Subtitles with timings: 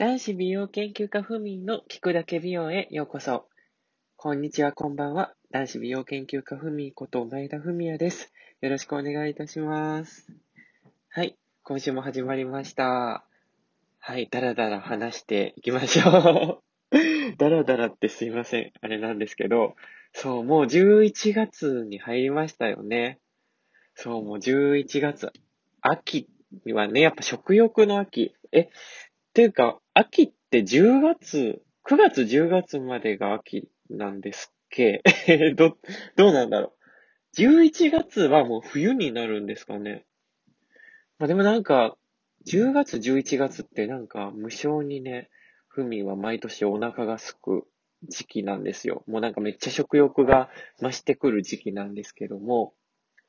[0.00, 3.46] 男子美容研究家ふみんの聞くだけ美容へようこそ。
[4.16, 5.34] こんにちは、こんばんは。
[5.50, 8.32] 男子美容研究家ふみんこと前田文也です。
[8.62, 10.26] よろしくお願いいたします。
[11.10, 13.26] はい、今週も始まりました。
[13.98, 16.62] はい、だらだら話していきましょ
[16.92, 17.36] う。
[17.36, 18.72] だらだらってすいません。
[18.80, 19.76] あれなんですけど、
[20.14, 23.18] そう、もう11月に入りましたよね。
[23.96, 25.30] そう、もう11月。
[25.82, 26.26] 秋
[26.64, 28.34] にはね、やっぱ食欲の秋。
[28.50, 28.70] え、
[29.30, 35.02] っていうか、秋って10月、9月10月までが秋なんですっけ？
[35.56, 35.78] ど、
[36.16, 36.72] どうなんだろ
[37.36, 40.04] う？11月はもう冬になるんですかね？
[41.18, 41.96] まあでもなんか、
[42.46, 45.30] 10月11月ってなんか無性にね、
[45.68, 47.68] ふみは毎年お腹がすく
[48.08, 49.04] 時期なんですよ。
[49.06, 52.74] もうなんかめっちゃ食欲が増してくる時期なんですけども、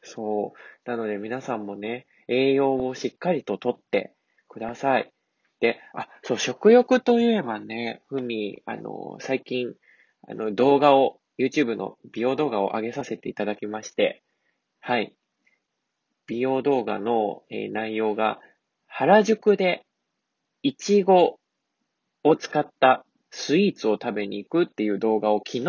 [0.02, 0.90] そう。
[0.90, 4.16] なので皆さんもね、栄養をしっかりととって
[4.48, 5.12] ください。
[5.62, 9.73] で、あ、そう、食欲といえばね、ふみ、あの、最近、
[10.28, 14.23] あの、動画を、YouTube の美容動画を上げさせていただきまして、
[14.80, 15.14] はい。
[16.28, 18.40] 美容動画の、えー、内容が、
[18.88, 19.86] 原宿で、
[20.64, 21.40] いちご
[22.23, 25.64] を使ったスイーツを食べに行くっていう動画を昨日、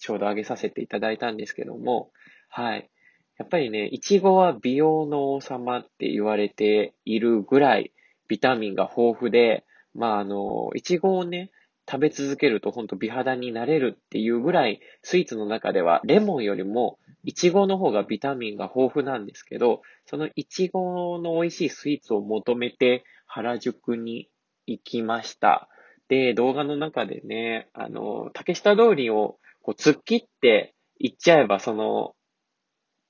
[0.00, 2.10] ちょうど上げさせていただいたんですけども、
[2.48, 2.90] はい。
[3.38, 7.92] やっぱりね、いちごは美容の王様って言われているぐらい、
[8.28, 11.50] ビタミンが豊富で、まあ、あの、いちごをね、
[11.90, 24.28] 食べ続けるとほんと美肌になれるっていうぐらい、スイーツの中ではレモンよりもいちごの方がビタミンが豊富なんですけど、そのいちごの美味しいスイーツを求めて原宿に
[24.66, 25.70] 行きました。
[26.08, 32.14] で、動画の中でね、あの、竹下通りをこう突っ切って行っちゃえば、その、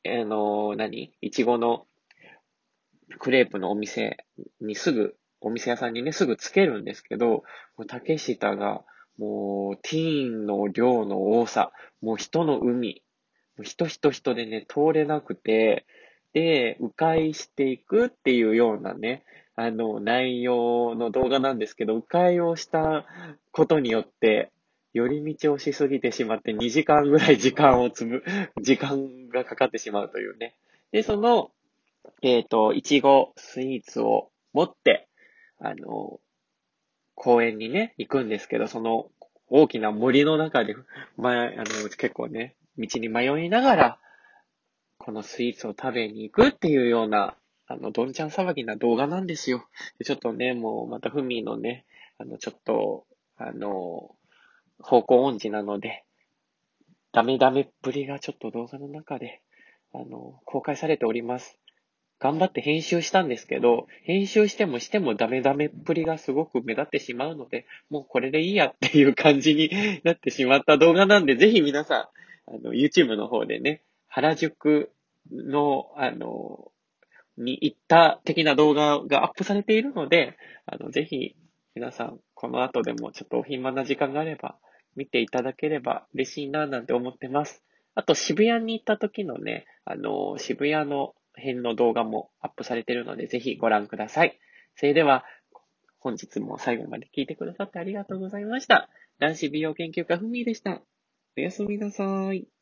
[0.06, 1.12] あの、何？
[1.20, 1.87] いちごの
[3.18, 4.18] クレープのお店
[4.60, 7.44] にすぐ、お店屋さんにね、すぐつけるんですけど、
[7.86, 8.84] 竹下が、
[9.18, 13.02] もう、ティーンの量の多さ、もう人の海、
[13.56, 15.86] もう人人人でね、通れなくて、
[16.32, 19.24] で、迂回していくっていうようなね、
[19.56, 23.06] あの、内容の動画なんですけど、迂回をした
[23.50, 24.52] ことによって、
[24.92, 28.22] 寄り道をしすぎてしまって2時間ぐらい時間をつぶ、
[28.62, 30.54] 時間がかかってしまうというね。
[30.92, 31.50] で、その、
[32.22, 35.08] えっ、ー、と、いちごスイーツを持って、
[35.58, 36.20] あの、
[37.14, 39.10] 公園にね、行くんですけど、その
[39.48, 40.76] 大きな森の中で、
[41.16, 44.00] まあ、あの、結構ね、道に迷いながら、
[44.98, 47.36] このスイーツを食べに行くっていうような、
[47.66, 49.66] あの、どんちゃん騒ぎな動画なんですよ。
[50.04, 51.86] ちょっとね、もう、またふみのね、
[52.18, 54.16] あの、ちょっと、あの、
[54.80, 56.04] 方向音痴なので、
[57.12, 59.42] ダメダメっぷりがちょっと動画の中で、
[59.92, 61.58] あの、公開されております。
[62.20, 69.70] 頑張って編集したんですけど、編集してもしてもダメダメっぷりがすごく目立ってしまうので、もうこれでいいやっていう感じに
[70.04, 72.10] なってしまった動画なんで、ぜひ皆さ
[72.46, 74.90] ん、あの、YouTube の方でね、原宿
[75.30, 76.72] の、あの、
[77.36, 80.36] に行った的な動画がアップされているので、
[80.66, 81.36] あの、ぜひ
[81.76, 84.58] 皆さん、この後でもちょっとお暇な時間があれば、
[84.96, 87.62] 見ていただければ嬉しいななんて思ってます。
[87.94, 94.38] あと渋谷に行った時のね、あの、渋谷の編の動画もアップされているので、ぜひご覧ください。
[94.76, 95.24] それでは、
[96.00, 98.88] 本日も最後まで聞いてくださってありがとうございました。
[99.18, 100.82] 男子美容研究家ふみでした。
[101.36, 102.57] おやすみなさい。